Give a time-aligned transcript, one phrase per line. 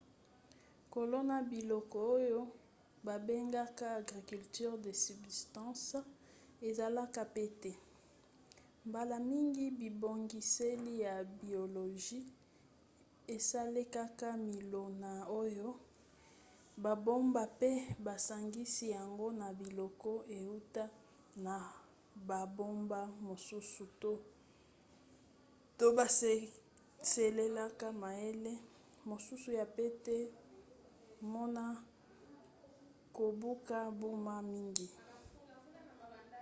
[0.93, 2.39] kolona biloko oyo
[3.05, 5.97] babengaka agriculture de subsistance
[6.67, 7.71] ezalaka pete
[8.87, 12.23] mbala mingi bibongiseli ya biologie
[13.35, 15.11] esalelaka milona
[15.43, 15.69] oyo
[16.83, 17.71] babomba mpe
[18.05, 20.83] basangisi yango na biloko euta
[21.45, 21.55] na
[22.27, 23.83] bamboka mosusu
[25.77, 28.53] to basalelaka mayele
[29.09, 30.15] mosusu ya pete
[31.17, 31.63] pmona
[33.17, 34.87] kobuka mbuma mingi